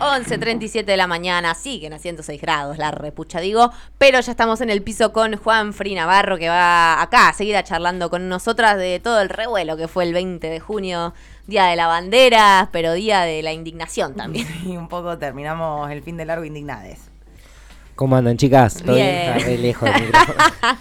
11.37 0.00 0.84
de 0.86 0.96
la 0.96 1.06
mañana, 1.06 1.54
siguen 1.54 1.92
a 1.92 1.98
106 1.98 2.40
grados, 2.40 2.78
la 2.78 2.90
repucha 2.90 3.38
digo, 3.38 3.70
pero 3.98 4.18
ya 4.20 4.30
estamos 4.32 4.62
en 4.62 4.70
el 4.70 4.82
piso 4.82 5.12
con 5.12 5.36
Juan 5.36 5.74
Fri 5.74 5.94
Navarro 5.94 6.38
que 6.38 6.48
va 6.48 7.02
acá 7.02 7.28
a 7.28 7.32
seguir 7.34 7.62
charlando 7.64 8.08
con 8.08 8.28
nosotras 8.28 8.78
de 8.78 8.98
todo 8.98 9.20
el 9.20 9.28
revuelo 9.28 9.76
que 9.76 9.88
fue 9.88 10.04
el 10.04 10.14
20 10.14 10.48
de 10.48 10.58
junio, 10.58 11.12
Día 11.46 11.66
de 11.66 11.76
la 11.76 11.86
Bandera, 11.86 12.70
pero 12.72 12.94
Día 12.94 13.20
de 13.22 13.42
la 13.42 13.52
Indignación 13.52 14.14
también. 14.14 14.46
Y 14.64 14.76
un 14.76 14.88
poco 14.88 15.18
terminamos 15.18 15.90
el 15.90 16.02
fin 16.02 16.16
de 16.16 16.24
largo 16.24 16.44
indignades. 16.44 17.00
¿Cómo 17.94 18.16
andan, 18.16 18.38
chicas? 18.38 18.82
Bien. 18.82 19.36
Está 19.36 19.50
lejos 19.50 19.92
del 19.92 20.04
micrófono. 20.06 20.38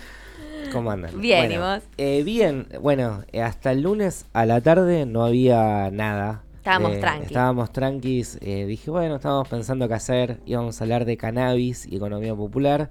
¿Cómo 0.71 0.91
andan? 0.91 1.19
Bien, 1.19 1.39
Bueno, 1.39 1.53
¿y 1.55 1.57
vos? 1.57 1.83
eh, 1.97 2.23
bien, 2.23 2.67
bueno, 2.79 3.23
hasta 3.43 3.71
el 3.71 3.81
lunes 3.81 4.27
a 4.33 4.45
la 4.45 4.61
tarde 4.61 5.05
no 5.05 5.25
había 5.25 5.89
nada. 5.91 6.43
Estábamos 6.59 6.91
Eh, 6.93 6.99
tranqui. 6.99 7.25
Estábamos 7.25 7.71
tranquis. 7.71 8.37
eh, 8.41 8.65
dije, 8.65 8.91
bueno, 8.91 9.15
estábamos 9.15 9.47
pensando 9.47 9.87
qué 9.87 9.93
hacer. 9.93 10.39
Íbamos 10.45 10.79
a 10.79 10.83
hablar 10.83 11.05
de 11.05 11.17
cannabis 11.17 11.85
y 11.85 11.95
economía 11.95 12.35
popular. 12.35 12.89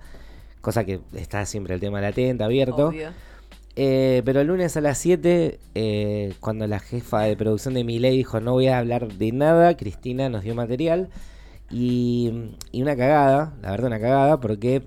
Cosa 0.60 0.84
que 0.84 1.00
está 1.14 1.44
siempre 1.46 1.74
el 1.74 1.80
tema 1.80 2.00
latente, 2.00 2.42
abierto. 2.44 2.88
Obvio. 2.88 3.10
Eh, 3.76 4.22
pero 4.24 4.40
el 4.40 4.48
lunes 4.48 4.76
a 4.76 4.80
las 4.80 4.98
7, 4.98 5.60
eh, 5.76 6.34
cuando 6.40 6.66
la 6.66 6.80
jefa 6.80 7.22
de 7.22 7.36
producción 7.36 7.74
de 7.74 7.84
mi 7.84 8.00
ley 8.00 8.16
dijo 8.16 8.40
no 8.40 8.52
voy 8.54 8.66
a 8.66 8.78
hablar 8.78 9.06
de 9.06 9.30
nada, 9.30 9.76
Cristina 9.76 10.28
nos 10.28 10.42
dio 10.42 10.54
material. 10.56 11.10
Y, 11.70 12.32
y 12.72 12.82
una 12.82 12.96
cagada, 12.96 13.52
la 13.62 13.70
verdad 13.70 13.86
una 13.88 14.00
cagada, 14.00 14.40
porque 14.40 14.82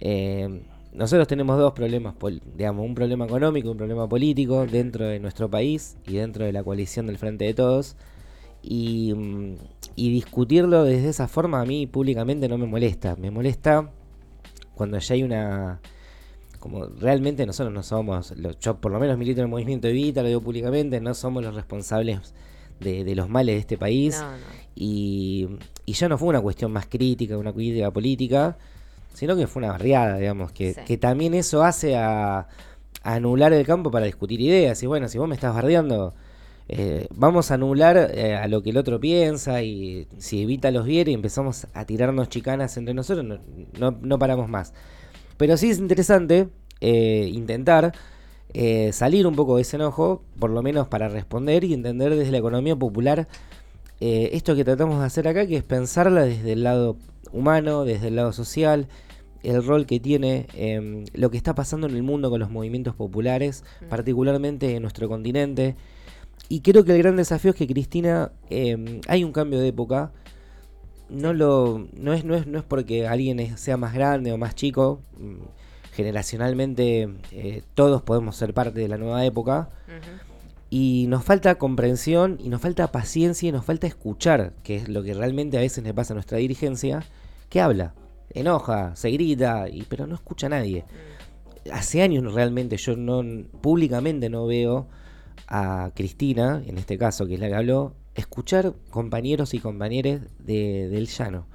eh, 0.00 0.62
nosotros 0.92 1.28
tenemos 1.28 1.58
dos 1.58 1.72
problemas, 1.72 2.14
digamos, 2.56 2.84
un 2.84 2.94
problema 2.94 3.24
económico 3.24 3.68
y 3.68 3.70
un 3.70 3.76
problema 3.76 4.08
político 4.08 4.66
dentro 4.66 5.06
de 5.06 5.20
nuestro 5.20 5.48
país 5.48 5.96
y 6.06 6.14
dentro 6.14 6.44
de 6.44 6.52
la 6.52 6.64
coalición 6.64 7.06
del 7.06 7.18
Frente 7.18 7.44
de 7.44 7.54
Todos. 7.54 7.96
Y, 8.62 9.14
mm, 9.14 9.54
y 9.96 10.12
discutirlo 10.12 10.84
desde 10.84 11.08
esa 11.08 11.28
forma 11.28 11.60
a 11.60 11.64
mí 11.64 11.86
públicamente 11.86 12.48
no 12.48 12.58
me 12.58 12.66
molesta. 12.66 13.16
Me 13.16 13.30
molesta 13.30 13.90
cuando 14.74 14.98
ya 14.98 15.14
hay 15.14 15.22
una... 15.22 15.80
Como 16.58 16.84
realmente 16.86 17.46
nosotros 17.46 17.72
no 17.72 17.82
somos, 17.82 18.34
yo 18.60 18.80
por 18.82 18.92
lo 18.92 19.00
menos 19.00 19.16
milito 19.16 19.40
en 19.40 19.46
el 19.46 19.50
movimiento 19.50 19.88
Evita, 19.88 20.20
lo 20.20 20.28
digo 20.28 20.42
públicamente, 20.42 21.00
no 21.00 21.14
somos 21.14 21.42
los 21.42 21.54
responsables 21.54 22.34
de, 22.80 23.02
de 23.02 23.14
los 23.14 23.30
males 23.30 23.54
de 23.54 23.60
este 23.60 23.78
país. 23.78 24.18
No, 24.20 24.32
no. 24.32 24.36
Y, 24.74 25.48
y 25.86 25.92
ya 25.94 26.08
no 26.10 26.18
fue 26.18 26.28
una 26.28 26.42
cuestión 26.42 26.70
más 26.70 26.84
crítica, 26.84 27.38
una 27.38 27.54
crítica 27.54 27.90
política, 27.90 28.58
sino 29.14 29.36
que 29.36 29.46
fue 29.46 29.60
una 29.62 29.72
barriada, 29.72 30.16
digamos, 30.18 30.52
que, 30.52 30.74
Sí. 30.74 30.80
que 30.86 30.96
también 30.96 31.34
eso 31.34 31.62
hace 31.62 31.96
a, 31.96 32.38
a 32.40 32.46
anular 33.02 33.52
el 33.52 33.66
campo 33.66 33.90
para 33.90 34.06
discutir 34.06 34.40
ideas. 34.40 34.82
Y 34.82 34.86
bueno, 34.86 35.08
si 35.08 35.18
vos 35.18 35.28
me 35.28 35.34
estás 35.34 35.54
bardeando, 35.54 36.14
eh, 36.68 37.08
vamos 37.14 37.50
a 37.50 37.54
anular 37.54 38.10
eh, 38.14 38.36
a 38.36 38.46
lo 38.46 38.62
que 38.62 38.70
el 38.70 38.76
otro 38.76 39.00
piensa 39.00 39.62
y 39.62 40.06
si 40.18 40.42
Evita 40.42 40.70
los 40.70 40.86
viere 40.86 41.10
y 41.10 41.14
empezamos 41.14 41.66
a 41.74 41.84
tirarnos 41.84 42.28
chicanas 42.28 42.76
entre 42.76 42.94
nosotros, 42.94 43.24
no, 43.26 43.40
no, 43.78 43.98
no 44.00 44.18
paramos 44.18 44.48
más. 44.48 44.72
Pero 45.36 45.56
sí 45.56 45.70
es 45.70 45.78
interesante 45.78 46.48
eh, 46.80 47.28
intentar 47.32 47.92
salir 48.92 49.28
un 49.28 49.36
poco 49.36 49.56
de 49.56 49.62
ese 49.62 49.76
enojo, 49.76 50.24
por 50.40 50.50
lo 50.50 50.60
menos 50.60 50.88
para 50.88 51.08
responder 51.08 51.62
y 51.62 51.72
entender 51.72 52.16
desde 52.16 52.32
la 52.32 52.38
economía 52.38 52.74
popular 52.74 53.28
esto 54.00 54.56
que 54.56 54.64
tratamos 54.64 54.98
de 54.98 55.06
hacer 55.06 55.28
acá, 55.28 55.46
que 55.46 55.56
es 55.56 55.62
pensarla 55.62 56.24
desde 56.24 56.52
el 56.54 56.64
lado 56.64 56.96
humano, 57.32 57.84
desde 57.84 58.08
el 58.08 58.16
lado 58.16 58.32
social, 58.32 58.88
el 59.42 59.64
rol 59.64 59.86
que 59.86 60.00
tiene, 60.00 60.46
em, 60.54 61.04
lo 61.14 61.30
que 61.30 61.36
está 61.38 61.54
pasando 61.54 61.86
en 61.86 61.96
el 61.96 62.02
mundo 62.02 62.28
con 62.30 62.40
los 62.40 62.50
movimientos 62.50 62.94
populares, 62.94 63.64
Mm. 63.80 63.88
particularmente 63.88 64.74
en 64.74 64.82
nuestro 64.82 65.08
continente. 65.08 65.76
Y 66.48 66.60
creo 66.60 66.84
que 66.84 66.92
el 66.92 66.98
gran 66.98 67.16
desafío 67.16 67.50
es 67.52 67.56
que 67.56 67.66
Cristina, 67.66 68.32
em, 68.50 69.00
hay 69.08 69.24
un 69.24 69.32
cambio 69.32 69.60
de 69.60 69.68
época. 69.68 70.12
No, 71.08 71.32
lo, 71.32 71.86
no, 71.96 72.12
es, 72.12 72.24
no, 72.24 72.34
es, 72.36 72.46
no 72.46 72.58
es 72.58 72.64
porque 72.64 73.06
alguien 73.06 73.56
sea 73.58 73.76
más 73.76 73.94
grande 73.94 74.32
o 74.32 74.38
más 74.38 74.54
chico. 74.54 75.00
mm, 75.18 75.36
Generacionalmente 75.92 77.08
eh, 77.32 77.62
todos 77.74 78.00
podemos 78.02 78.36
ser 78.36 78.54
parte 78.54 78.78
de 78.80 78.88
la 78.88 78.96
nueva 78.96 79.24
época. 79.24 79.68
Y 80.70 81.06
nos 81.08 81.24
falta 81.24 81.56
comprensión 81.56 82.38
y 82.40 82.48
nos 82.48 82.60
falta 82.60 82.92
paciencia 82.92 83.48
y 83.48 83.52
nos 83.52 83.64
falta 83.64 83.88
escuchar, 83.88 84.54
que 84.62 84.76
es 84.76 84.88
lo 84.88 85.02
que 85.02 85.14
realmente 85.14 85.58
a 85.58 85.60
veces 85.60 85.82
le 85.82 85.92
pasa 85.92 86.12
a 86.12 86.16
nuestra 86.16 86.38
dirigencia, 86.38 87.02
que 87.48 87.60
habla, 87.60 87.94
enoja, 88.32 88.94
se 88.94 89.10
grita, 89.10 89.68
y, 89.68 89.82
pero 89.82 90.06
no 90.06 90.14
escucha 90.14 90.46
a 90.46 90.50
nadie. 90.50 90.84
Hace 91.72 92.02
años 92.02 92.32
realmente 92.32 92.76
yo 92.76 92.96
no 92.96 93.22
públicamente 93.60 94.30
no 94.30 94.46
veo 94.46 94.86
a 95.48 95.90
Cristina, 95.94 96.62
en 96.64 96.78
este 96.78 96.96
caso 96.96 97.26
que 97.26 97.34
es 97.34 97.40
la 97.40 97.48
que 97.48 97.56
habló, 97.56 97.94
escuchar 98.14 98.72
compañeros 98.90 99.54
y 99.54 99.58
compañeras 99.58 100.20
de, 100.38 100.88
del 100.88 101.08
llano. 101.08 101.46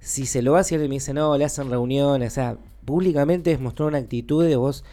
Si 0.00 0.24
se 0.24 0.40
lo 0.40 0.56
hace 0.56 0.76
y 0.76 0.78
me 0.78 0.88
dice, 0.88 1.12
no, 1.12 1.36
le 1.36 1.44
hacen 1.44 1.70
reuniones, 1.70 2.32
o 2.32 2.34
sea, 2.34 2.58
públicamente 2.84 3.52
es 3.52 3.60
mostrar 3.60 3.88
una 3.88 3.98
actitud 3.98 4.44
de 4.44 4.56
vos 4.56 4.84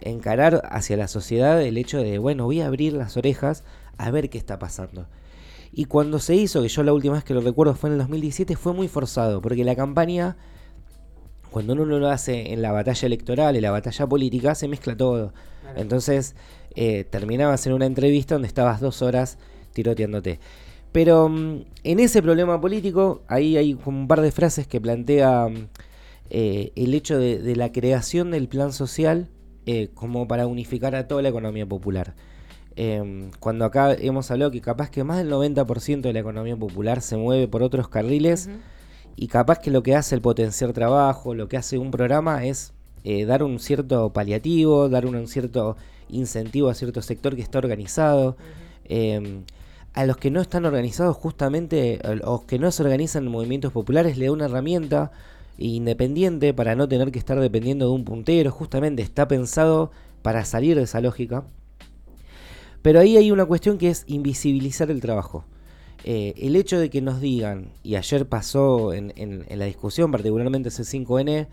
encarar 0.00 0.62
hacia 0.70 0.96
la 0.96 1.08
sociedad 1.08 1.60
el 1.62 1.76
hecho 1.76 1.98
de, 1.98 2.18
bueno, 2.18 2.44
voy 2.44 2.60
a 2.60 2.66
abrir 2.66 2.92
las 2.92 3.16
orejas 3.16 3.64
a 3.98 4.10
ver 4.10 4.30
qué 4.30 4.38
está 4.38 4.58
pasando. 4.58 5.06
Y 5.72 5.84
cuando 5.84 6.18
se 6.18 6.34
hizo, 6.34 6.62
que 6.62 6.68
yo 6.68 6.82
la 6.82 6.92
última 6.92 7.14
vez 7.14 7.24
que 7.24 7.34
lo 7.34 7.40
recuerdo 7.40 7.74
fue 7.74 7.90
en 7.90 7.94
el 7.94 7.98
2017, 8.00 8.56
fue 8.56 8.72
muy 8.72 8.88
forzado, 8.88 9.40
porque 9.40 9.64
la 9.64 9.76
campaña, 9.76 10.36
cuando 11.50 11.74
uno 11.74 11.84
lo 11.84 12.08
hace 12.08 12.52
en 12.52 12.62
la 12.62 12.72
batalla 12.72 13.06
electoral, 13.06 13.54
en 13.54 13.62
la 13.62 13.70
batalla 13.70 14.06
política, 14.06 14.54
se 14.54 14.66
mezcla 14.66 14.96
todo. 14.96 15.32
Entonces, 15.76 16.34
eh, 16.74 17.04
terminabas 17.04 17.66
en 17.66 17.74
una 17.74 17.86
entrevista 17.86 18.34
donde 18.34 18.48
estabas 18.48 18.80
dos 18.80 19.02
horas 19.02 19.38
tiroteándote. 19.72 20.40
Pero 20.92 21.28
mm, 21.28 21.64
en 21.84 22.00
ese 22.00 22.22
problema 22.22 22.60
político, 22.60 23.22
ahí 23.28 23.56
hay 23.56 23.78
un 23.84 24.08
par 24.08 24.20
de 24.22 24.32
frases 24.32 24.66
que 24.66 24.80
plantea 24.80 25.48
mm, 25.48 25.68
eh, 26.30 26.72
el 26.74 26.94
hecho 26.94 27.18
de, 27.18 27.38
de 27.38 27.54
la 27.54 27.70
creación 27.70 28.32
del 28.32 28.48
plan 28.48 28.72
social 28.72 29.28
eh, 29.66 29.88
como 29.94 30.26
para 30.28 30.46
unificar 30.46 30.94
a 30.94 31.08
toda 31.08 31.22
la 31.22 31.28
economía 31.28 31.66
popular. 31.66 32.14
Eh, 32.76 33.30
cuando 33.40 33.64
acá 33.64 33.92
hemos 33.92 34.30
hablado 34.30 34.50
que 34.50 34.60
capaz 34.60 34.90
que 34.90 35.04
más 35.04 35.18
del 35.18 35.30
90% 35.30 36.00
de 36.00 36.12
la 36.12 36.20
economía 36.20 36.56
popular 36.56 37.02
se 37.02 37.16
mueve 37.16 37.48
por 37.48 37.62
otros 37.62 37.88
carriles 37.88 38.48
y 39.16 39.26
capaz 39.28 39.58
que 39.58 39.70
lo 39.70 39.82
que 39.82 39.96
hace 39.96 40.14
el 40.14 40.22
potenciar 40.22 40.72
trabajo, 40.72 41.34
lo 41.34 41.48
que 41.48 41.56
hace 41.56 41.78
un 41.78 41.90
programa 41.90 42.44
es 42.44 42.72
eh, 43.04 43.24
dar 43.24 43.42
un 43.42 43.58
cierto 43.58 44.12
paliativo, 44.12 44.88
dar 44.88 45.06
un, 45.06 45.16
un 45.16 45.28
cierto 45.28 45.76
incentivo 46.08 46.68
a 46.68 46.74
cierto 46.74 47.02
sector 47.02 47.36
que 47.36 47.42
está 47.42 47.58
organizado. 47.58 48.36
Eh, 48.84 49.42
a 49.92 50.06
los 50.06 50.16
que 50.16 50.30
no 50.30 50.40
están 50.40 50.64
organizados, 50.64 51.16
justamente, 51.16 52.00
los 52.24 52.42
que 52.44 52.58
no 52.58 52.70
se 52.70 52.82
organizan 52.82 53.24
en 53.24 53.32
movimientos 53.32 53.72
populares, 53.72 54.16
le 54.16 54.26
da 54.26 54.32
una 54.32 54.44
herramienta 54.44 55.10
independiente 55.68 56.54
para 56.54 56.74
no 56.74 56.88
tener 56.88 57.12
que 57.12 57.18
estar 57.18 57.38
dependiendo 57.38 57.86
de 57.86 57.92
un 57.92 58.04
puntero. 58.04 58.50
Justamente 58.50 59.02
está 59.02 59.28
pensado 59.28 59.90
para 60.22 60.44
salir 60.44 60.76
de 60.76 60.82
esa 60.82 61.00
lógica. 61.00 61.44
Pero 62.82 63.00
ahí 63.00 63.16
hay 63.16 63.30
una 63.30 63.44
cuestión 63.44 63.78
que 63.78 63.90
es 63.90 64.04
invisibilizar 64.06 64.90
el 64.90 65.00
trabajo. 65.00 65.44
Eh, 66.04 66.32
el 66.38 66.56
hecho 66.56 66.78
de 66.78 66.88
que 66.88 67.02
nos 67.02 67.20
digan, 67.20 67.72
y 67.82 67.96
ayer 67.96 68.26
pasó 68.26 68.94
en, 68.94 69.12
la 69.50 69.66
discusión, 69.66 70.10
particularmente 70.10 70.70
C5N, 70.70 71.46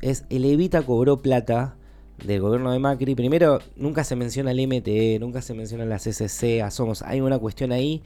es 0.00 0.24
el 0.30 0.44
Evita 0.46 0.82
cobró 0.82 1.18
plata 1.20 1.76
del 2.24 2.40
gobierno 2.40 2.72
de 2.72 2.78
Macri. 2.78 3.14
Primero, 3.14 3.60
nunca 3.76 4.04
se 4.04 4.16
menciona 4.16 4.52
el 4.52 4.66
MTE, 4.66 5.18
nunca 5.20 5.42
se 5.42 5.52
menciona 5.52 5.84
la 5.84 5.98
CCC, 5.98 6.62
a 6.62 6.70
Somos. 6.70 7.02
Hay 7.02 7.20
una 7.20 7.38
cuestión 7.38 7.72
ahí. 7.72 8.02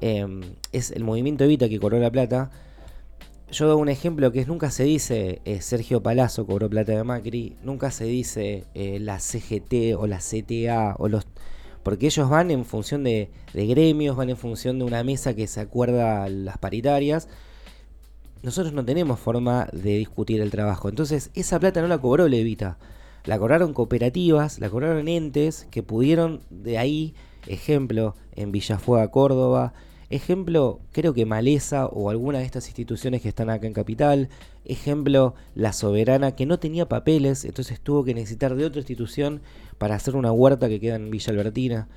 eh, 0.00 0.26
es 0.72 0.90
el 0.90 1.04
movimiento 1.04 1.44
Evita 1.44 1.68
que 1.68 1.80
cobró 1.80 1.98
la 1.98 2.10
plata. 2.10 2.50
Yo 3.50 3.66
doy 3.66 3.80
un 3.80 3.88
ejemplo 3.88 4.30
que 4.30 4.40
es 4.40 4.46
nunca 4.46 4.70
se 4.70 4.84
dice 4.84 5.40
eh, 5.46 5.62
Sergio 5.62 6.02
Palazzo 6.02 6.46
cobró 6.46 6.68
plata 6.68 6.92
de 6.92 7.02
Macri, 7.02 7.56
nunca 7.62 7.90
se 7.90 8.04
dice 8.04 8.64
eh, 8.74 8.98
la 9.00 9.20
CGT 9.20 9.96
o 9.96 10.06
la 10.06 10.18
CTA 10.18 10.96
o 10.98 11.08
los 11.08 11.26
porque 11.82 12.04
ellos 12.06 12.28
van 12.28 12.50
en 12.50 12.66
función 12.66 13.02
de, 13.02 13.30
gremios, 13.54 14.14
van 14.14 14.28
en 14.28 14.36
función 14.36 14.78
de 14.78 14.84
una 14.84 15.02
mesa 15.04 15.34
que 15.34 15.46
se 15.46 15.60
acuerda 15.60 16.28
las 16.28 16.58
paritarias. 16.58 17.28
Nosotros 18.42 18.74
no 18.74 18.84
tenemos 18.84 19.18
forma 19.18 19.68
de 19.72 19.96
discutir 19.96 20.42
el 20.42 20.50
trabajo. 20.50 20.90
Entonces, 20.90 21.30
esa 21.32 21.58
plata 21.58 21.80
no 21.80 21.88
la 21.88 21.96
cobró 21.96 22.28
Levita. 22.28 22.76
La 23.24 23.38
cobraron 23.38 23.72
cooperativas, 23.72 24.58
la 24.58 24.68
cobraron 24.68 25.08
entes 25.08 25.66
que 25.70 25.82
pudieron 25.82 26.42
de 26.50 26.76
ahí, 26.76 27.14
ejemplo, 27.46 28.14
en 28.36 28.52
Villafuega, 28.52 29.10
Córdoba, 29.10 29.72
ejemplo, 30.10 30.80
creo 30.92 31.12
que 31.12 31.26
Maleza 31.26 31.86
o 31.86 32.10
alguna 32.10 32.38
de 32.38 32.44
estas 32.44 32.66
instituciones 32.66 33.22
que 33.22 33.28
están 33.28 33.50
acá 33.50 33.66
en 33.66 33.72
Capital, 33.72 34.28
ejemplo, 34.64 35.34
La 35.54 35.72
Soberana, 35.72 36.32
que 36.32 36.46
no 36.46 36.58
tenía 36.58 36.88
papeles, 36.88 37.44
entonces 37.44 37.80
tuvo 37.80 38.04
que 38.04 38.14
necesitar 38.14 38.54
de 38.54 38.64
otra 38.64 38.80
institución 38.80 39.42
para 39.76 39.94
hacer 39.94 40.16
una 40.16 40.32
huerta 40.32 40.68
que 40.68 40.80
queda 40.80 40.96
en 40.96 41.10
Villa 41.10 41.32
Albertina. 41.32 41.88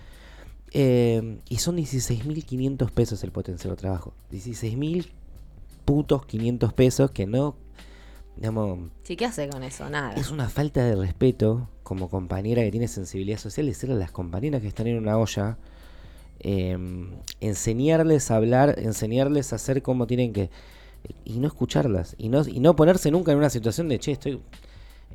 Eh, 0.73 1.39
y 1.49 1.57
son 1.57 1.77
16.500 1.77 2.91
pesos 2.91 3.23
el 3.23 3.31
potencial 3.31 3.71
de 3.71 3.77
trabajo. 3.77 4.13
16.000 4.31 5.07
putos 5.85 6.25
500 6.25 6.73
pesos 6.73 7.11
que 7.11 7.25
no, 7.25 7.55
digamos, 8.35 8.91
Sí, 9.03 9.15
¿qué 9.15 9.25
hace 9.25 9.49
con 9.49 9.63
eso? 9.63 9.89
Nada. 9.89 10.13
es 10.13 10.31
una 10.31 10.47
falta 10.49 10.85
de 10.85 10.95
respeto 10.95 11.69
como 11.83 12.09
compañera 12.09 12.61
que 12.61 12.71
tiene 12.71 12.87
sensibilidad 12.87 13.37
social 13.37 13.65
decirle 13.65 13.95
a 13.95 13.99
las 13.99 14.11
compañeras 14.11 14.61
que 14.61 14.67
están 14.67 14.87
en 14.87 14.97
una 14.97 15.17
olla 15.17 15.57
em, 16.43 17.11
enseñarles 17.39 18.31
a 18.31 18.35
hablar, 18.35 18.75
enseñarles 18.79 19.53
a 19.53 19.57
hacer 19.57 19.81
cómo 19.81 20.07
tienen 20.07 20.33
que... 20.33 20.49
Y 21.25 21.39
no 21.39 21.47
escucharlas, 21.47 22.15
y 22.17 22.29
no, 22.29 22.47
y 22.47 22.59
no 22.59 22.75
ponerse 22.75 23.09
nunca 23.09 23.31
en 23.31 23.39
una 23.39 23.49
situación 23.49 23.89
de, 23.89 23.97
che, 23.99 24.11
estoy... 24.11 24.39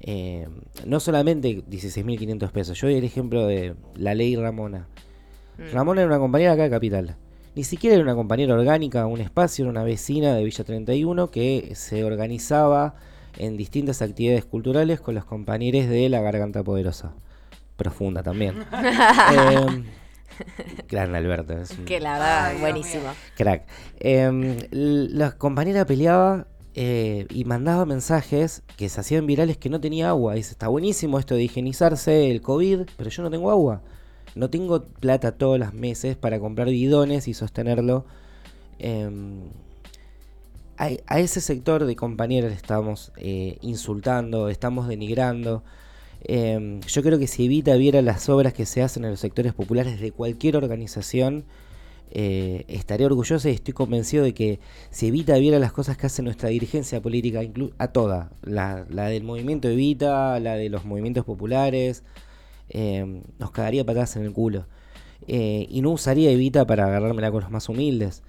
eh, 0.00 0.48
no 0.84 0.98
solamente 0.98 1.64
16.500 1.64 2.50
pesos, 2.50 2.80
yo 2.80 2.88
doy 2.88 2.96
el 2.96 3.04
ejemplo 3.04 3.46
de 3.46 3.74
la 3.94 4.14
ley 4.14 4.34
Ramona. 4.36 4.88
Mm. 5.58 5.72
Ramona 5.72 6.00
era 6.00 6.08
una 6.08 6.18
compañera 6.18 6.52
acá 6.52 6.64
de 6.64 6.70
Capital. 6.70 7.16
Ni 7.54 7.64
siquiera 7.64 7.94
era 7.94 8.04
una 8.04 8.14
compañera 8.14 8.54
orgánica, 8.54 9.06
un 9.06 9.20
espacio, 9.20 9.64
era 9.64 9.70
una 9.70 9.84
vecina 9.84 10.34
de 10.34 10.44
Villa 10.44 10.64
31 10.64 11.30
que 11.30 11.72
se 11.74 12.04
organizaba 12.04 12.96
en 13.38 13.56
distintas 13.56 14.02
actividades 14.02 14.44
culturales 14.44 15.00
con 15.00 15.14
los 15.14 15.24
compañeros 15.24 15.88
de 15.88 16.08
La 16.08 16.20
Garganta 16.20 16.62
Poderosa. 16.62 17.14
Profunda 17.76 18.22
también. 18.22 18.56
Eh, 18.72 19.84
gran 20.88 21.14
Alberto. 21.14 21.52
es 21.54 21.70
un- 21.72 21.84
Que 21.84 22.00
la 22.00 22.12
verdad, 22.14 22.46
Ay, 22.46 22.60
buenísimo. 22.60 23.04
Crack. 23.36 23.64
Eh, 24.00 24.24
l- 24.70 25.08
la 25.10 25.32
compañera 25.32 25.84
peleaba 25.86 26.46
eh, 26.74 27.26
y 27.30 27.44
mandaba 27.44 27.86
mensajes 27.86 28.62
que 28.76 28.88
se 28.88 29.00
hacían 29.00 29.26
virales 29.26 29.56
que 29.56 29.70
no 29.70 29.80
tenía 29.80 30.08
agua. 30.10 30.34
Dice, 30.34 30.50
está 30.52 30.68
buenísimo 30.68 31.18
esto 31.18 31.34
de 31.34 31.42
higienizarse, 31.44 32.30
el 32.30 32.42
COVID, 32.42 32.80
pero 32.96 33.10
yo 33.10 33.22
no 33.22 33.30
tengo 33.30 33.50
agua. 33.50 33.82
No 34.34 34.50
tengo 34.50 34.84
plata 34.84 35.32
todos 35.32 35.58
los 35.58 35.72
meses 35.72 36.16
para 36.16 36.38
comprar 36.38 36.68
bidones 36.68 37.26
y 37.28 37.32
sostenerlo. 37.34 38.04
Em, 38.78 39.40
a, 40.76 40.90
a 41.06 41.18
ese 41.20 41.40
sector 41.40 41.86
de 41.86 41.96
compañeros 41.96 42.50
le 42.50 42.56
estamos 42.56 43.12
eh, 43.16 43.56
insultando, 43.62 44.50
estamos 44.50 44.88
denigrando. 44.88 45.62
Em, 46.28 46.80
yo 46.80 47.02
creo 47.02 47.18
que 47.20 47.28
si 47.28 47.44
Evita 47.44 47.76
viera 47.76 48.02
las 48.02 48.28
obras 48.28 48.52
que 48.52 48.66
se 48.66 48.82
hacen 48.82 49.04
en 49.04 49.12
los 49.12 49.20
sectores 49.20 49.54
populares 49.54 50.00
de 50.00 50.10
cualquier 50.10 50.56
organización, 50.56 51.44
eh, 52.10 52.64
estaré 52.68 53.06
orgulloso 53.06 53.48
y 53.48 53.52
estoy 53.52 53.74
convencido 53.74 54.24
de 54.24 54.34
que 54.34 54.58
si 54.90 55.06
Evita 55.08 55.36
viera 55.38 55.60
las 55.60 55.72
cosas 55.72 55.96
que 55.96 56.06
hace 56.06 56.22
nuestra 56.22 56.48
dirigencia 56.48 57.00
política, 57.00 57.42
a 57.78 57.88
toda, 57.88 58.32
la, 58.42 58.86
la 58.90 59.06
del 59.06 59.22
movimiento 59.22 59.68
Evita, 59.68 60.40
la 60.40 60.56
de 60.56 60.68
los 60.68 60.84
movimientos 60.84 61.24
populares, 61.24 62.02
eh, 62.70 63.22
nos 63.38 63.52
cagaría 63.52 63.84
patadas 63.84 64.16
en 64.16 64.24
el 64.24 64.32
culo. 64.32 64.66
Eh, 65.28 65.66
y 65.70 65.80
no 65.80 65.90
usaría 65.92 66.30
Evita 66.30 66.66
para 66.66 66.86
agarrármela 66.86 67.30
con 67.30 67.42
los 67.42 67.50
más 67.52 67.68
humildes. 67.68 68.22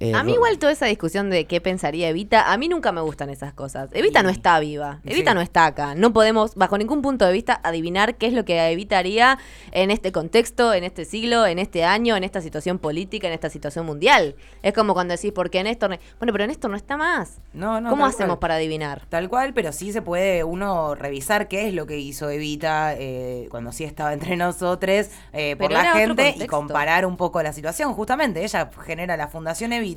Eh, 0.00 0.14
A 0.14 0.22
mí 0.22 0.32
igual 0.32 0.58
toda 0.58 0.72
esa 0.72 0.86
discusión 0.86 1.28
de 1.28 1.44
qué 1.44 1.60
pensaría 1.60 2.08
Evita, 2.08 2.50
a 2.52 2.56
mí 2.56 2.68
nunca 2.68 2.90
me 2.90 3.02
gustan 3.02 3.28
esas 3.28 3.52
cosas. 3.52 3.90
Evita 3.92 4.20
Sí. 4.20 4.24
no 4.24 4.30
está 4.30 4.58
viva, 4.58 5.00
Evita 5.04 5.32
Sí. 5.32 5.34
no 5.34 5.40
está 5.42 5.66
acá. 5.66 5.94
No 5.94 6.14
podemos, 6.14 6.54
bajo 6.54 6.78
ningún 6.78 7.02
punto 7.02 7.26
de 7.26 7.32
vista, 7.32 7.60
adivinar 7.62 8.14
qué 8.16 8.26
es 8.26 8.32
lo 8.32 8.46
que 8.46 8.58
Evita 8.72 8.96
haría 8.98 9.38
en 9.72 9.90
este 9.90 10.10
contexto, 10.10 10.72
en 10.72 10.84
este 10.84 11.04
siglo, 11.04 11.46
en 11.46 11.58
este 11.58 11.84
año, 11.84 12.16
en 12.16 12.24
esta 12.24 12.40
situación 12.40 12.78
política, 12.78 13.26
en 13.28 13.34
esta 13.34 13.50
situación 13.50 13.84
mundial. 13.84 14.36
Es 14.62 14.72
como 14.72 14.94
cuando 14.94 15.12
decís, 15.14 15.32
¿por 15.32 15.50
qué 15.50 15.62
Néstor? 15.62 15.90
no-?" 15.90 15.98
Bueno, 16.18 16.32
pero 16.32 16.46
Néstor 16.46 16.70
no 16.70 16.78
está 16.78 16.96
más. 16.96 17.38
No, 17.52 17.82
no, 17.82 17.90
¿Cómo 17.90 18.06
hacemos 18.06 18.36
cual. 18.36 18.38
para 18.38 18.54
adivinar? 18.54 19.02
Tal 19.10 19.28
cual, 19.28 19.52
pero 19.52 19.70
sí 19.70 19.92
se 19.92 20.00
puede 20.00 20.44
uno 20.44 20.94
revisar 20.94 21.46
qué 21.46 21.68
es 21.68 21.74
lo 21.74 21.84
que 21.86 21.98
hizo 21.98 22.30
Evita 22.30 22.94
eh, 22.96 23.48
cuando 23.50 23.70
sí 23.70 23.84
estaba 23.84 24.14
entre 24.14 24.34
nosotros 24.38 25.08
eh, 25.34 25.56
por 25.56 25.70
la 25.70 25.84
gente 25.92 26.34
y 26.38 26.46
comparar 26.46 27.04
un 27.04 27.18
poco 27.18 27.42
la 27.42 27.52
situación. 27.52 27.92
Justamente 27.92 28.42
ella 28.42 28.70
genera 28.86 29.18
la 29.18 29.28
Fundación 29.28 29.74
Evita 29.74 29.89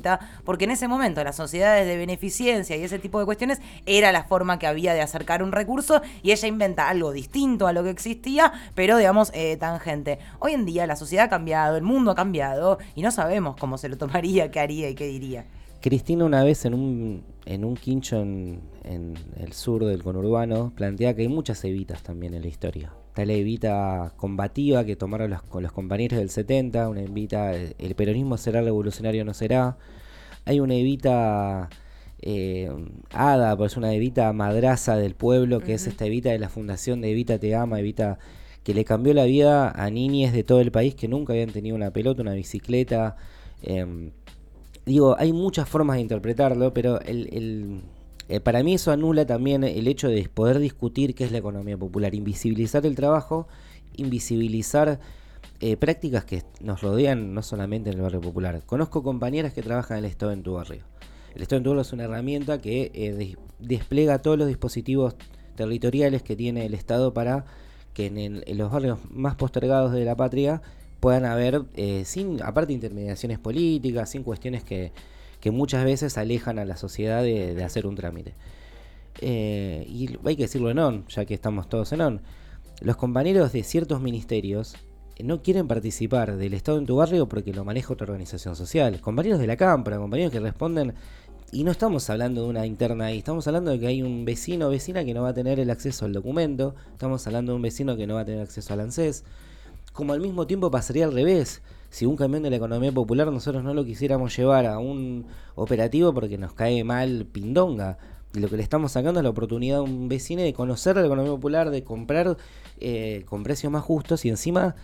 porque 0.44 0.64
en 0.64 0.70
ese 0.70 0.88
momento 0.88 1.22
las 1.24 1.36
sociedades 1.36 1.86
de 1.86 1.96
beneficencia 1.96 2.76
y 2.76 2.82
ese 2.82 2.98
tipo 2.98 3.18
de 3.18 3.24
cuestiones 3.24 3.60
era 3.86 4.12
la 4.12 4.24
forma 4.24 4.58
que 4.58 4.66
había 4.66 4.94
de 4.94 5.00
acercar 5.00 5.42
un 5.42 5.52
recurso 5.52 6.02
y 6.22 6.32
ella 6.32 6.48
inventa 6.48 6.88
algo 6.88 7.12
distinto 7.12 7.66
a 7.66 7.72
lo 7.72 7.82
que 7.82 7.90
existía, 7.90 8.52
pero 8.74 8.96
digamos 8.96 9.30
eh, 9.34 9.56
tangente. 9.56 10.18
Hoy 10.38 10.52
en 10.52 10.64
día 10.64 10.86
la 10.86 10.96
sociedad 10.96 11.26
ha 11.26 11.28
cambiado, 11.28 11.76
el 11.76 11.82
mundo 11.82 12.10
ha 12.10 12.14
cambiado 12.14 12.78
y 12.94 13.02
no 13.02 13.10
sabemos 13.10 13.56
cómo 13.58 13.78
se 13.78 13.88
lo 13.88 13.96
tomaría, 13.96 14.50
qué 14.50 14.60
haría 14.60 14.88
y 14.88 14.94
qué 14.94 15.06
diría. 15.06 15.44
Cristina 15.80 16.24
una 16.24 16.42
vez 16.44 16.64
en 16.64 16.74
un, 16.74 17.22
en 17.44 17.64
un 17.64 17.76
quincho 17.76 18.16
en, 18.16 18.60
en 18.84 19.14
el 19.38 19.52
sur 19.52 19.84
del 19.84 20.02
conurbano 20.02 20.72
plantea 20.74 21.14
que 21.14 21.22
hay 21.22 21.28
muchas 21.28 21.62
evitas 21.64 22.02
también 22.02 22.34
en 22.34 22.42
la 22.42 22.48
historia. 22.48 22.92
Está 23.14 23.24
la 23.26 23.34
evita 23.34 24.12
combativa 24.16 24.84
que 24.84 24.96
tomaron 24.96 25.30
los, 25.30 25.40
con 25.42 25.62
los 25.62 25.70
compañeros 25.70 26.18
del 26.18 26.30
70, 26.30 26.88
una 26.88 27.02
evita, 27.02 27.54
eh, 27.54 27.74
el 27.78 27.94
peronismo 27.94 28.36
será 28.36 28.60
revolucionario 28.60 29.22
o 29.22 29.24
no 29.24 29.34
será. 29.34 29.76
Hay 30.46 30.58
una 30.58 30.74
evita 30.74 31.68
eh, 32.22 32.68
hada, 33.12 33.56
pues 33.56 33.76
una 33.76 33.94
evita 33.94 34.32
madraza 34.32 34.96
del 34.96 35.14
pueblo, 35.14 35.60
que 35.60 35.74
es 35.74 35.86
esta 35.86 36.06
evita 36.06 36.30
de 36.30 36.40
la 36.40 36.48
fundación 36.48 37.00
de 37.02 37.12
Evita 37.12 37.38
Te 37.38 37.54
Ama, 37.54 37.78
Evita 37.78 38.18
que 38.64 38.74
le 38.74 38.84
cambió 38.84 39.14
la 39.14 39.26
vida 39.26 39.70
a 39.70 39.90
niñes 39.90 40.32
de 40.32 40.42
todo 40.42 40.60
el 40.60 40.72
país 40.72 40.96
que 40.96 41.06
nunca 41.06 41.34
habían 41.34 41.50
tenido 41.50 41.76
una 41.76 41.92
pelota, 41.92 42.20
una 42.22 42.32
bicicleta. 42.34 43.14
em, 43.62 44.10
digo, 44.86 45.14
hay 45.20 45.32
muchas 45.32 45.68
formas 45.68 45.96
de 45.98 46.02
interpretarlo, 46.02 46.74
pero 46.74 47.00
el, 47.02 47.28
el- 47.32 47.80
eh, 48.28 48.40
para 48.40 48.62
mí 48.62 48.74
eso 48.74 48.90
anula 48.92 49.26
también 49.26 49.64
el 49.64 49.86
hecho 49.88 50.08
de 50.08 50.28
poder 50.28 50.58
discutir 50.58 51.14
qué 51.14 51.24
es 51.24 51.32
la 51.32 51.38
economía 51.38 51.76
popular, 51.76 52.14
invisibilizar 52.14 52.84
el 52.86 52.94
trabajo, 52.94 53.46
invisibilizar 53.96 55.00
eh, 55.60 55.76
prácticas 55.76 56.24
que 56.24 56.42
nos 56.60 56.82
rodean 56.82 57.34
no 57.34 57.42
solamente 57.42 57.90
en 57.90 57.96
el 57.96 58.02
barrio 58.02 58.20
popular. 58.20 58.62
Conozco 58.66 59.02
compañeras 59.02 59.52
que 59.52 59.62
trabajan 59.62 59.98
en 59.98 60.04
el 60.04 60.10
Estado 60.10 60.32
en 60.32 60.42
tu 60.42 60.54
barrio. 60.54 60.82
El 61.34 61.42
Estado 61.42 61.58
en 61.58 61.64
tu 61.64 61.70
barrio 61.70 61.82
es 61.82 61.92
una 61.92 62.04
herramienta 62.04 62.60
que 62.60 62.90
eh, 62.94 63.12
des- 63.12 63.36
despliega 63.58 64.20
todos 64.20 64.38
los 64.38 64.48
dispositivos 64.48 65.14
territoriales 65.56 66.22
que 66.22 66.36
tiene 66.36 66.66
el 66.66 66.74
Estado 66.74 67.14
para 67.14 67.44
que 67.92 68.06
en, 68.06 68.18
el- 68.18 68.44
en 68.46 68.58
los 68.58 68.70
barrios 68.72 68.98
más 69.10 69.36
postergados 69.36 69.92
de 69.92 70.04
la 70.04 70.16
patria 70.16 70.62
puedan 71.00 71.24
haber, 71.24 71.62
eh, 71.76 72.02
sin 72.04 72.42
aparte 72.42 72.72
intermediaciones 72.72 73.38
políticas, 73.38 74.10
sin 74.10 74.22
cuestiones 74.22 74.64
que, 74.64 74.92
que 75.44 75.50
muchas 75.50 75.84
veces 75.84 76.16
alejan 76.16 76.58
a 76.58 76.64
la 76.64 76.78
sociedad 76.78 77.22
de, 77.22 77.62
hacer 77.62 77.86
un 77.86 77.96
trámite. 77.96 78.32
Eh, 79.20 79.84
y 79.86 80.16
hay 80.26 80.36
que 80.36 80.44
decirlo 80.44 80.70
en 80.70 80.78
on, 80.78 81.06
ya 81.08 81.26
que 81.26 81.34
estamos 81.34 81.68
todos 81.68 81.92
en 81.92 82.00
on. 82.00 82.22
Los 82.80 82.96
compañeros 82.96 83.52
de 83.52 83.62
ciertos 83.62 84.00
ministerios 84.00 84.74
eh, 85.16 85.22
no 85.22 85.42
quieren 85.42 85.68
participar 85.68 86.38
del 86.38 86.54
Estado 86.54 86.78
en 86.78 86.86
tu 86.86 86.96
barrio 86.96 87.28
porque 87.28 87.52
lo 87.52 87.62
maneja 87.62 87.92
otra 87.92 88.06
organización 88.06 88.56
social. 88.56 88.98
Compañeros 89.02 89.38
de 89.38 89.46
la 89.46 89.58
Cámpora, 89.58 89.98
compañeros 89.98 90.32
que 90.32 90.40
responden. 90.40 90.94
Y 91.52 91.62
no 91.62 91.70
estamos 91.70 92.08
hablando 92.08 92.44
de 92.44 92.48
una 92.48 92.64
interna 92.64 93.04
ahí, 93.04 93.18
estamos 93.18 93.46
hablando 93.46 93.70
de 93.70 93.78
que 93.78 93.86
hay 93.86 94.00
un 94.00 94.24
vecino 94.24 94.68
o 94.68 94.70
vecina 94.70 95.04
que 95.04 95.12
no 95.12 95.24
va 95.24 95.28
a 95.28 95.34
tener 95.34 95.60
el 95.60 95.68
acceso 95.68 96.06
al 96.06 96.14
documento, 96.14 96.74
estamos 96.90 97.26
hablando 97.26 97.52
de 97.52 97.56
un 97.56 97.62
vecino 97.62 97.98
que 97.98 98.06
no 98.06 98.14
va 98.14 98.22
a 98.22 98.24
tener 98.24 98.40
acceso 98.40 98.72
al 98.72 98.80
ANSES. 98.80 99.24
Como 99.92 100.14
al 100.14 100.20
mismo 100.22 100.46
tiempo 100.46 100.70
pasaría 100.70 101.04
al 101.04 101.12
revés. 101.12 101.60
Si 101.94 102.06
un 102.06 102.16
camión 102.16 102.42
de 102.42 102.50
la 102.50 102.56
economía 102.56 102.90
popular 102.90 103.30
nosotros 103.30 103.62
no 103.62 103.72
lo 103.72 103.84
quisiéramos 103.84 104.36
llevar 104.36 104.66
a 104.66 104.80
un 104.80 105.26
operativo 105.54 106.12
porque 106.12 106.38
nos 106.38 106.52
cae 106.52 106.82
mal 106.82 107.24
pindonga. 107.24 107.98
Lo 108.32 108.48
que 108.48 108.56
le 108.56 108.64
estamos 108.64 108.90
sacando 108.90 109.20
es 109.20 109.24
la 109.24 109.30
oportunidad 109.30 109.78
a 109.78 109.82
un 109.82 110.08
vecino 110.08 110.42
de 110.42 110.52
conocer 110.52 110.96
la 110.96 111.06
economía 111.06 111.30
popular, 111.30 111.70
de 111.70 111.84
comprar 111.84 112.36
eh, 112.80 113.22
con 113.28 113.44
precios 113.44 113.70
más 113.70 113.84
justos 113.84 114.24
y 114.24 114.28
encima 114.28 114.74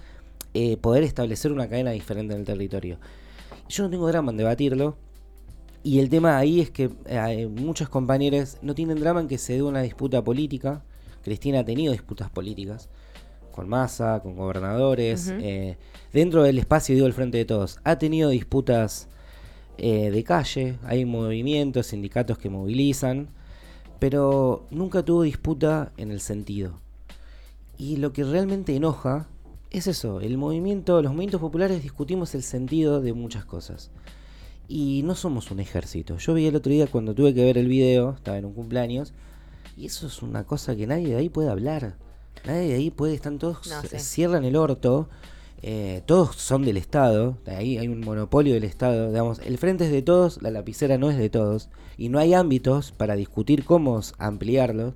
eh, 0.54 0.76
poder 0.76 1.02
establecer 1.02 1.50
una 1.50 1.68
cadena 1.68 1.90
diferente 1.90 2.32
en 2.34 2.40
el 2.42 2.46
territorio. 2.46 3.00
Yo 3.68 3.82
no 3.82 3.90
tengo 3.90 4.06
drama 4.06 4.30
en 4.30 4.36
debatirlo. 4.36 4.96
Y 5.82 5.98
el 5.98 6.10
tema 6.10 6.38
ahí 6.38 6.60
es 6.60 6.70
que 6.70 6.90
eh, 7.06 7.48
muchos 7.48 7.88
compañeros 7.88 8.58
no 8.62 8.76
tienen 8.76 9.00
drama 9.00 9.20
en 9.20 9.26
que 9.26 9.38
se 9.38 9.54
dé 9.54 9.64
una 9.64 9.82
disputa 9.82 10.22
política. 10.22 10.84
Cristina 11.24 11.58
ha 11.58 11.64
tenido 11.64 11.90
disputas 11.90 12.30
políticas 12.30 12.88
con 13.50 13.68
Massa, 13.68 14.20
con 14.22 14.36
gobernadores. 14.36 15.32
Eh, 15.40 15.76
dentro 16.12 16.42
del 16.42 16.58
espacio, 16.58 16.94
digo, 16.94 17.06
el 17.06 17.12
Frente 17.12 17.38
de 17.38 17.44
Todos, 17.44 17.78
ha 17.84 17.98
tenido 17.98 18.30
disputas 18.30 19.08
eh, 19.78 20.10
de 20.10 20.24
calle, 20.24 20.78
hay 20.84 21.04
movimientos, 21.04 21.86
sindicatos 21.86 22.38
que 22.38 22.50
movilizan, 22.50 23.28
pero 23.98 24.66
nunca 24.70 25.04
tuvo 25.04 25.22
disputa 25.22 25.92
en 25.96 26.10
el 26.10 26.20
sentido. 26.20 26.80
Y 27.78 27.96
lo 27.96 28.12
que 28.12 28.24
realmente 28.24 28.76
enoja 28.76 29.28
es 29.70 29.86
eso, 29.86 30.20
el 30.20 30.36
movimiento, 30.36 31.00
los 31.00 31.12
movimientos 31.12 31.40
populares 31.40 31.82
discutimos 31.82 32.34
el 32.34 32.42
sentido 32.42 33.00
de 33.00 33.12
muchas 33.12 33.44
cosas. 33.44 33.90
Y 34.68 35.02
no 35.04 35.14
somos 35.14 35.50
un 35.50 35.60
ejército. 35.60 36.16
Yo 36.18 36.34
vi 36.34 36.46
el 36.46 36.56
otro 36.56 36.70
día 36.70 36.86
cuando 36.86 37.14
tuve 37.14 37.34
que 37.34 37.44
ver 37.44 37.56
el 37.56 37.68
video, 37.68 38.10
estaba 38.10 38.36
en 38.36 38.44
un 38.44 38.52
cumpleaños, 38.52 39.14
y 39.76 39.86
eso 39.86 40.06
es 40.06 40.22
una 40.22 40.44
cosa 40.44 40.76
que 40.76 40.86
nadie 40.86 41.08
de 41.08 41.16
ahí 41.16 41.28
puede 41.28 41.48
hablar. 41.50 41.96
Nadie 42.44 42.68
de 42.68 42.74
ahí 42.74 42.90
puede, 42.90 43.14
están 43.14 43.38
todos, 43.38 43.66
No, 43.68 43.82
sí. 43.82 43.98
cierran 43.98 44.44
el 44.44 44.56
orto, 44.56 45.08
eh, 45.62 46.02
todos 46.06 46.36
son 46.36 46.62
del 46.64 46.78
Estado, 46.78 47.36
ahí 47.46 47.76
hay 47.76 47.88
un 47.88 48.00
monopolio 48.00 48.54
del 48.54 48.64
Estado, 48.64 49.08
digamos, 49.08 49.40
el 49.40 49.58
frente 49.58 49.84
es 49.84 49.90
de 49.92 50.00
todos, 50.02 50.40
la 50.42 50.50
lapicera 50.50 50.96
no 50.96 51.10
es 51.10 51.18
de 51.18 51.28
todos, 51.28 51.68
y 51.98 52.08
no 52.08 52.18
hay 52.18 52.32
ámbitos 52.32 52.92
para 52.92 53.14
discutir 53.14 53.64
cómo 53.64 54.00
ampliarlo, 54.18 54.94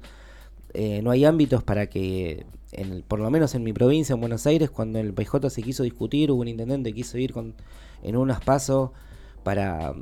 eh, 0.72 1.02
no 1.02 1.10
hay 1.10 1.26
ámbitos 1.26 1.62
para 1.62 1.86
que, 1.88 2.46
en 2.72 2.92
el- 2.92 3.02
por 3.02 3.20
lo 3.20 3.30
menos 3.30 3.54
en 3.54 3.62
mi 3.62 3.72
provincia, 3.74 4.14
en 4.14 4.20
Buenos 4.20 4.46
Aires, 4.46 4.70
cuando 4.70 4.98
el 4.98 5.12
PJ 5.12 5.50
se 5.50 5.62
quiso 5.62 5.82
discutir, 5.82 6.30
hubo 6.30 6.40
un 6.40 6.48
intendente 6.48 6.90
que 6.90 6.96
quiso 6.96 7.18
ir 7.18 7.32
con, 7.34 7.54
en 8.02 8.16
unos 8.16 8.40
pasos 8.40 8.90
para, 9.42 9.94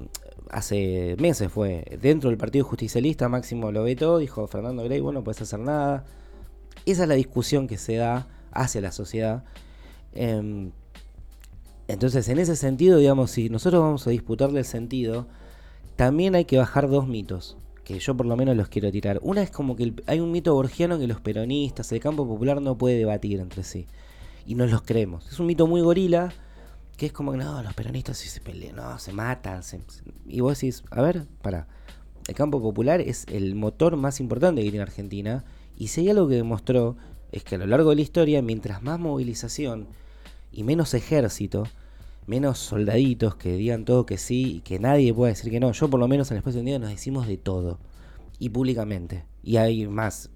hace 0.50 1.16
meses 1.18 1.50
fue, 1.50 1.98
dentro 2.00 2.30
del 2.30 2.38
Partido 2.38 2.64
Justicialista, 2.64 3.28
Máximo 3.28 3.72
lo 3.72 3.82
vetó, 3.82 4.18
dijo 4.18 4.46
Fernando 4.46 4.84
Grey, 4.84 5.00
bueno, 5.00 5.20
no 5.20 5.24
puedes 5.24 5.42
hacer 5.42 5.58
nada. 5.58 6.04
Esa 6.86 7.02
es 7.04 7.08
la 7.08 7.14
discusión 7.14 7.66
que 7.68 7.78
se 7.78 7.96
da 7.96 8.28
hacia 8.50 8.80
la 8.80 8.92
sociedad. 8.92 9.44
Em, 10.14 10.72
Entonces, 11.88 12.28
en 12.28 12.38
ese 12.38 12.56
sentido, 12.56 12.98
digamos, 12.98 13.32
si 13.32 13.50
nosotros 13.50 13.82
vamos 13.82 14.06
a 14.06 14.10
disputarle 14.10 14.60
el 14.60 14.64
sentido, 14.64 15.26
también 15.96 16.34
hay 16.34 16.44
que 16.46 16.56
bajar 16.56 16.88
dos 16.88 17.06
mitos, 17.06 17.56
que 17.84 17.98
yo 17.98 18.16
por 18.16 18.24
lo 18.26 18.36
menos 18.36 18.56
los 18.56 18.68
quiero 18.68 18.90
tirar. 18.90 19.18
Una 19.22 19.42
es 19.42 19.50
como 19.50 19.76
que 19.76 19.92
hay 20.06 20.20
un 20.20 20.30
mito 20.30 20.54
borgiano 20.54 20.98
que 20.98 21.06
los 21.06 21.20
peronistas, 21.20 21.92
el 21.92 22.00
campo 22.00 22.26
popular 22.26 22.62
no 22.62 22.78
puede 22.78 22.96
debatir 22.96 23.40
entre 23.40 23.62
sí. 23.64 23.86
Y 24.46 24.54
nos 24.54 24.70
los 24.70 24.82
creemos. 24.82 25.30
Es 25.30 25.38
un 25.38 25.46
mito 25.46 25.66
muy 25.66 25.80
gorila, 25.82 26.32
que 26.96 27.06
es 27.06 27.12
como 27.12 27.32
que 27.32 27.38
no, 27.38 27.62
los 27.62 27.74
peronistas 27.74 28.16
se 28.18 28.40
pelean, 28.40 28.76
no, 28.76 28.98
se 28.98 29.12
matan. 29.12 29.60
y 30.26 30.40
vos 30.40 30.58
decís, 30.58 30.84
a 30.90 31.02
ver, 31.02 31.26
para. 31.42 31.66
El 32.28 32.36
campo 32.36 32.62
popular 32.62 33.00
es 33.00 33.26
el 33.28 33.56
motor 33.56 33.96
más 33.96 34.20
importante 34.20 34.62
que 34.62 34.70
tiene 34.70 34.82
Argentina. 34.82 35.44
Y 35.76 35.88
si 35.88 36.02
hay 36.02 36.10
algo 36.10 36.28
que 36.28 36.36
demostró, 36.36 36.96
es 37.32 37.44
que 37.44 37.56
a 37.56 37.58
lo 37.58 37.66
largo 37.66 37.90
de 37.90 37.96
la 37.96 38.02
historia, 38.02 38.42
mientras 38.42 38.82
más 38.82 39.00
movilización 39.00 39.86
y 40.52 40.62
menos 40.64 40.94
ejército, 40.94 41.64
menos 42.26 42.58
soldaditos 42.58 43.34
que 43.34 43.56
digan 43.56 43.84
todo 43.84 44.06
que 44.06 44.18
sí 44.18 44.56
y 44.56 44.60
que 44.60 44.78
nadie 44.78 45.12
pueda 45.12 45.32
decir 45.32 45.50
que 45.50 45.60
no. 45.60 45.72
Yo 45.72 45.88
por 45.88 45.98
lo 45.98 46.08
menos 46.08 46.30
en 46.30 46.36
el 46.36 46.38
espacio 46.38 46.60
de 46.60 46.66
día 46.66 46.78
nos 46.78 46.90
decimos 46.90 47.26
de 47.26 47.36
todo. 47.36 47.78
Y 48.38 48.50
públicamente. 48.50 49.24
Y 49.42 49.56
hay 49.56 49.86
más. 49.86 50.30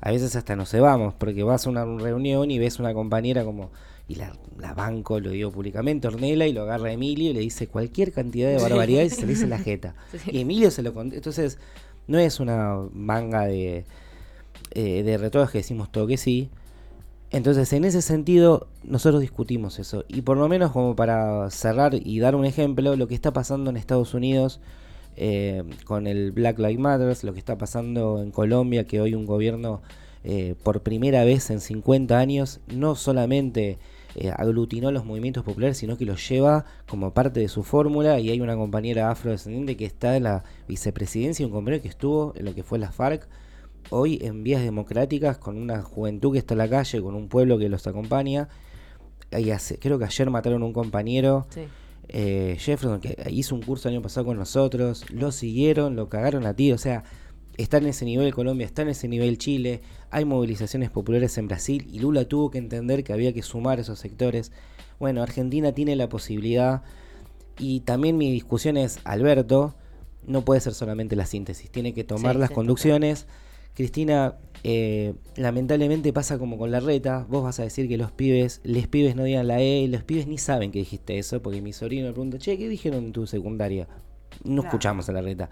A 0.00 0.10
veces 0.10 0.34
hasta 0.34 0.56
no 0.56 0.66
se 0.66 0.80
vamos, 0.80 1.14
porque 1.14 1.42
vas 1.42 1.66
a 1.66 1.70
una 1.70 1.84
reunión 1.84 2.50
y 2.50 2.58
ves 2.58 2.78
una 2.78 2.94
compañera 2.94 3.44
como... 3.44 3.70
Y 4.08 4.16
la, 4.16 4.34
banco, 4.74 5.20
lo 5.20 5.30
digo 5.30 5.52
públicamente, 5.52 6.08
Ornela, 6.08 6.44
y 6.44 6.52
lo 6.52 6.62
agarra 6.62 6.90
Emilio 6.90 7.30
y 7.30 7.32
le 7.32 7.40
dice 7.40 7.68
cualquier 7.68 8.12
cantidad 8.12 8.48
de 8.48 8.56
barbaridades 8.56 9.12
y 9.12 9.16
se 9.16 9.22
le 9.22 9.34
dice 9.34 9.46
la 9.46 9.58
jeta. 9.60 9.94
Y 10.26 10.40
Emilio 10.40 10.72
se 10.72 10.82
lo 10.82 10.92
contesta. 10.92 11.18
Entonces, 11.18 11.58
no 12.08 12.18
es 12.18 12.40
una 12.40 12.76
manga 12.92 13.46
de, 13.46 13.84
eh, 14.72 15.02
de 15.02 15.18
retos 15.18 15.50
que 15.50 15.58
decimos 15.58 15.90
todo 15.90 16.06
que 16.06 16.16
sí, 16.16 16.50
entonces, 17.32 17.72
en 17.72 17.84
ese 17.84 18.02
sentido, 18.02 18.66
nosotros 18.82 19.20
discutimos 19.20 19.78
eso. 19.78 20.04
Y 20.08 20.22
por 20.22 20.36
lo 20.36 20.48
menos 20.48 20.72
como 20.72 20.96
para 20.96 21.48
cerrar 21.50 21.94
y 21.94 22.18
dar 22.18 22.34
un 22.34 22.44
ejemplo, 22.44 22.96
lo 22.96 23.06
que 23.06 23.14
está 23.14 23.32
pasando 23.32 23.70
en 23.70 23.76
Estados 23.76 24.14
Unidos 24.14 24.60
eh, 25.16 25.62
con 25.84 26.06
el 26.08 26.32
Black 26.32 26.58
Lives 26.58 26.78
Matter, 26.78 27.16
lo 27.24 27.32
que 27.32 27.38
está 27.38 27.56
pasando 27.56 28.20
en 28.20 28.32
Colombia, 28.32 28.84
que 28.84 29.00
hoy 29.00 29.14
un 29.14 29.26
gobierno 29.26 29.80
eh, 30.24 30.56
por 30.64 30.82
primera 30.82 31.24
vez 31.24 31.50
en 31.50 31.60
50 31.60 32.18
años 32.18 32.60
no 32.68 32.94
solamente 32.94 33.78
eh, 34.16 34.32
aglutinó 34.36 34.90
los 34.90 35.04
movimientos 35.04 35.44
populares, 35.44 35.78
sino 35.78 35.96
que 35.96 36.04
los 36.04 36.28
lleva 36.28 36.64
como 36.88 37.14
parte 37.14 37.38
de 37.38 37.48
su 37.48 37.62
fórmula. 37.62 38.18
Y 38.18 38.30
hay 38.30 38.40
una 38.40 38.56
compañera 38.56 39.08
afrodescendiente 39.08 39.76
que 39.76 39.84
está 39.84 40.16
en 40.16 40.24
la 40.24 40.42
vicepresidencia 40.66 41.44
y 41.44 41.46
un 41.46 41.52
compañero 41.52 41.80
que 41.82 41.88
estuvo 41.88 42.32
en 42.34 42.44
lo 42.44 42.54
que 42.56 42.64
fue 42.64 42.80
la 42.80 42.90
FARC 42.90 43.28
hoy 43.90 44.18
en 44.22 44.42
vías 44.42 44.62
democráticas, 44.62 45.38
con 45.38 45.56
una 45.56 45.82
juventud 45.82 46.32
que 46.32 46.38
está 46.38 46.54
en 46.54 46.58
la 46.58 46.68
calle, 46.68 47.00
con 47.00 47.14
un 47.14 47.28
pueblo 47.28 47.58
que 47.58 47.68
los 47.68 47.86
acompaña. 47.86 48.48
creo 49.30 49.98
que 49.98 50.04
ayer 50.04 50.30
mataron 50.30 50.62
a 50.62 50.66
un 50.66 50.72
compañero, 50.72 51.46
eh, 52.08 52.56
Jefferson, 52.58 53.00
que 53.00 53.16
hizo 53.30 53.54
un 53.54 53.62
curso 53.62 53.88
el 53.88 53.94
año 53.94 54.02
pasado 54.02 54.26
con 54.26 54.36
nosotros, 54.36 55.08
lo 55.10 55.32
siguieron, 55.32 55.96
lo 55.96 56.08
cagaron 56.08 56.46
a 56.46 56.54
ti, 56.54 56.72
o 56.72 56.78
sea, 56.78 57.04
está 57.56 57.78
en 57.78 57.86
ese 57.86 58.04
nivel 58.04 58.34
Colombia, 58.34 58.66
está 58.66 58.82
en 58.82 58.88
ese 58.88 59.08
nivel 59.08 59.38
Chile, 59.38 59.82
hay 60.10 60.24
movilizaciones 60.24 60.90
populares 60.90 61.36
en 61.38 61.48
Brasil 61.48 61.86
y 61.92 62.00
Lula 62.00 62.24
tuvo 62.24 62.50
que 62.50 62.58
entender 62.58 63.04
que 63.04 63.12
había 63.12 63.32
que 63.32 63.42
sumar 63.42 63.78
esos 63.80 63.98
sectores. 63.98 64.50
Bueno, 64.98 65.22
Argentina 65.22 65.72
tiene 65.72 65.96
la 65.96 66.08
posibilidad 66.08 66.82
y 67.58 67.80
también 67.80 68.16
mi 68.16 68.32
discusión 68.32 68.76
es, 68.76 68.98
Alberto, 69.04 69.74
no 70.26 70.44
puede 70.44 70.60
ser 70.60 70.74
solamente 70.74 71.16
la 71.16 71.26
síntesis, 71.26 71.70
tiene 71.70 71.94
que 71.94 72.04
tomar 72.04 72.36
las 72.36 72.50
conducciones. 72.50 73.26
Cristina, 73.74 74.36
eh, 74.62 75.14
lamentablemente 75.36 76.12
pasa 76.12 76.38
como 76.38 76.58
con 76.58 76.70
la 76.70 76.80
reta. 76.80 77.26
Vos 77.28 77.42
vas 77.42 77.60
a 77.60 77.62
decir 77.62 77.88
que 77.88 77.96
los 77.96 78.12
pibes, 78.12 78.60
les 78.64 78.88
pibes 78.88 79.16
no 79.16 79.24
digan 79.24 79.46
la 79.48 79.60
E, 79.60 79.82
y 79.82 79.88
los 79.88 80.02
pibes 80.02 80.26
ni 80.26 80.38
saben 80.38 80.70
que 80.70 80.80
dijiste 80.80 81.18
eso, 81.18 81.40
porque 81.42 81.62
mi 81.62 81.72
sobrino 81.72 82.06
me 82.06 82.12
pregunta, 82.12 82.38
che, 82.38 82.58
¿qué 82.58 82.68
dijeron 82.68 83.04
en 83.04 83.12
tu 83.12 83.26
secundaria? 83.26 83.88
No 84.44 84.62
escuchamos 84.62 85.08
a 85.08 85.12
la 85.12 85.22
reta. 85.22 85.50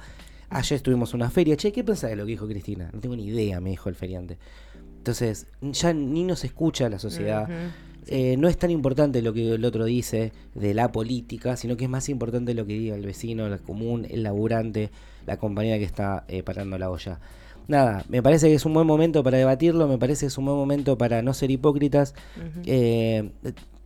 Ayer 0.51 0.77
estuvimos 0.77 1.11
en 1.13 1.17
una 1.17 1.31
feria, 1.31 1.57
che, 1.57 1.73
¿qué 1.73 1.85
pensás 1.85 2.11
de 2.11 2.17
lo 2.17 2.25
que 2.25 2.33
dijo 2.33 2.47
Cristina? 2.47 2.91
No 2.93 3.01
tengo 3.01 3.17
ni 3.17 3.27
idea, 3.27 3.61
me 3.61 3.71
dijo 3.71 3.89
el 3.89 3.95
feriante. 3.95 4.39
Entonces, 4.99 5.47
ya 5.61 5.93
ni 5.93 6.25
nos 6.25 6.45
escucha 6.45 6.89
la 6.89 6.99
sociedad. 6.99 7.49
Eh, 8.07 8.37
no 8.39 8.49
es 8.49 8.57
tan 8.57 8.71
importante 8.71 9.21
lo 9.21 9.35
que 9.35 9.55
el 9.55 9.65
otro 9.65 9.85
dice 9.85 10.33
de 10.55 10.73
la 10.73 10.91
política, 10.93 11.57
sino 11.57 11.77
que 11.77 11.85
es 11.85 11.91
más 11.91 12.09
importante 12.09 12.55
lo 12.55 12.67
que 12.67 12.73
diga 12.73 12.97
el 12.97 13.05
vecino, 13.05 13.47
el 13.47 13.61
común, 13.61 14.07
el 14.09 14.23
laburante, 14.23 14.91
la 15.27 15.37
compañera 15.37 15.79
que 15.79 15.85
está 15.85 16.25
eh, 16.29 16.43
parando 16.43 16.79
la 16.79 16.91
olla 16.91 17.21
nada, 17.69 18.05
me 18.09 18.23
parece 18.23 18.49
que 18.49 18.55
es 18.55 18.65
un 18.65 18.75
buen 18.75 18.87
momento 18.87 19.23
para 19.23 19.39
debatirlo, 19.39 19.87
me 19.87 19.99
parece 19.99 20.21
que 20.21 20.27
es 20.27 20.39
un 20.39 20.47
buen 20.47 20.57
momento 20.57 20.99
para 20.99 21.23
no 21.23 21.35
ser 21.35 21.51
hipócritas. 21.51 22.15
Eh, 22.65 23.31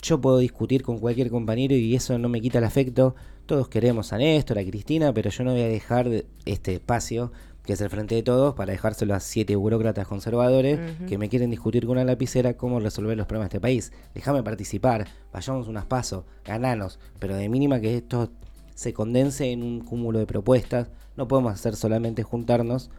yo 0.00 0.20
puedo 0.20 0.38
discutir 0.38 0.82
con 0.82 0.98
cualquier 0.98 1.30
compañero 1.30 1.74
y 1.74 1.94
eso 1.94 2.18
no 2.18 2.28
me 2.28 2.40
quita 2.40 2.58
el 2.58 2.64
afecto. 2.64 3.14
Todos 3.46 3.68
queremos 3.68 4.12
a 4.12 4.18
Néstor, 4.18 4.58
a 4.58 4.64
Cristina, 4.64 5.12
pero 5.12 5.30
yo 5.30 5.44
no 5.44 5.52
voy 5.52 5.62
a 5.62 5.68
dejar 5.68 6.08
este 6.44 6.74
espacio, 6.74 7.32
que 7.64 7.74
es 7.74 7.80
el 7.80 7.90
frente 7.90 8.14
de 8.14 8.22
todos, 8.22 8.54
para 8.54 8.72
dejárselo 8.72 9.14
a 9.14 9.20
siete 9.20 9.56
burócratas 9.56 10.06
conservadores 10.06 10.78
que 11.08 11.18
me 11.18 11.28
quieren 11.28 11.50
discutir 11.50 11.86
con 11.86 11.92
una 11.92 12.04
lapicera 12.04 12.54
cómo 12.56 12.80
resolver 12.80 13.16
los 13.16 13.26
problemas 13.26 13.50
de 13.50 13.56
este 13.56 13.60
país. 13.60 13.92
Déjame 14.14 14.42
participar, 14.42 15.08
vayamos 15.32 15.68
unas 15.68 15.86
pasos, 15.86 16.24
gananos, 16.44 16.98
pero 17.18 17.36
de 17.36 17.48
mínima 17.48 17.80
que 17.80 17.96
esto 17.96 18.30
se 18.74 18.92
condense 18.92 19.50
en 19.50 19.62
un 19.62 19.80
cúmulo 19.80 20.20
de 20.20 20.26
propuestas. 20.26 20.88
No 21.16 21.28
podemos 21.28 21.52
hacer 21.52 21.76
solamente 21.76 22.22
juntarnos 22.22 22.90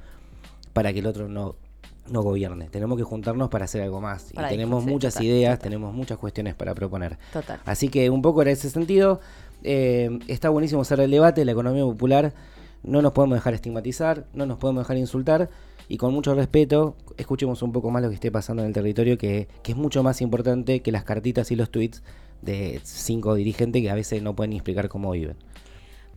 para 0.73 0.91
que 0.91 0.99
el 0.99 1.07
otro 1.07 1.29
no, 1.29 1.55
no 2.09 2.21
gobierne. 2.21 2.69
Tenemos 2.69 2.97
que 2.97 3.03
juntarnos 3.03 3.49
para 3.49 3.65
hacer 3.65 3.81
algo 3.81 4.01
más. 4.01 4.31
y 4.31 4.49
tenemos 4.49 4.83
muchas 4.85 5.19
ideas, 5.21 5.59
tenemos 5.59 5.93
muchas 5.93 6.17
cuestiones 6.17 6.55
para 6.55 6.75
proponer. 6.75 7.17
Total. 7.31 7.59
Así 7.65 7.89
que 7.89 8.09
un 8.09 8.21
poco 8.21 8.41
en 8.41 8.49
ese 8.49 8.69
sentido, 8.69 9.21
eh, 9.63 10.19
está 10.27 10.49
buenísimo 10.49 10.81
hacer 10.81 10.99
el 10.99 11.11
debate, 11.11 11.45
la 11.45 11.53
economía 11.53 11.83
popular. 11.83 12.33
No 12.83 13.01
nos 13.01 13.13
podemos 13.13 13.37
dejar 13.37 13.53
estigmatizar, 13.53 14.25
no 14.33 14.45
nos 14.45 14.57
podemos 14.57 14.83
dejar 14.83 14.97
insultar 14.97 15.49
y 15.87 15.97
con 15.97 16.13
mucho 16.13 16.35
respeto 16.35 16.95
escuchemos 17.17 17.61
un 17.61 17.71
poco 17.71 17.89
más 17.91 18.01
lo 18.01 18.09
que 18.09 18.15
esté 18.15 18.31
pasando 18.31 18.61
en 18.61 18.69
el 18.69 18.73
territorio, 18.73 19.17
que, 19.17 19.47
que 19.61 19.71
es 19.71 19.77
mucho 19.77 20.03
más 20.03 20.21
importante 20.21 20.81
que 20.81 20.91
las 20.91 21.05
cartitas 21.05 21.51
y 21.51 21.55
los 21.55 21.69
tweets 21.69 22.03
de 22.41 22.81
cinco 22.83 23.35
dirigentes 23.35 23.81
que 23.81 23.89
a 23.89 23.95
veces 23.95 24.21
no 24.21 24.35
pueden 24.35 24.53
explicar 24.53 24.89
cómo 24.89 25.11
viven. 25.11 25.37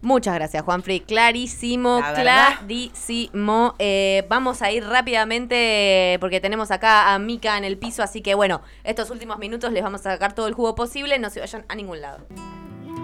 Muchas 0.02 0.34
gracias, 0.34 0.62
Juanfrey. 0.62 1.00
Clarísimo, 1.00 2.00
clarísimo. 2.14 3.74
Eh, 3.78 4.24
vamos 4.28 4.62
a 4.62 4.70
ir 4.70 4.84
rápidamente 4.84 6.18
porque 6.20 6.40
tenemos 6.40 6.70
acá 6.70 7.14
a 7.14 7.18
Mika 7.18 7.56
en 7.56 7.64
el 7.64 7.78
piso, 7.78 8.02
así 8.02 8.20
que 8.20 8.34
bueno, 8.34 8.62
estos 8.84 9.10
últimos 9.10 9.38
minutos 9.38 9.72
les 9.72 9.82
vamos 9.82 10.00
a 10.06 10.12
sacar 10.12 10.34
todo 10.34 10.48
el 10.48 10.54
jugo 10.54 10.74
posible. 10.74 11.18
No 11.18 11.30
se 11.30 11.40
vayan 11.40 11.64
a 11.68 11.74
ningún 11.74 12.00
lado. 12.00 12.18